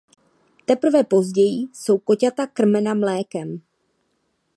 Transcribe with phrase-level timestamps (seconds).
[0.65, 3.61] Teprve později jsou koťata krmena mlékem.